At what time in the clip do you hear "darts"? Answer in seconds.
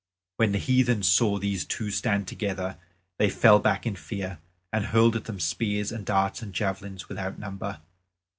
6.07-6.41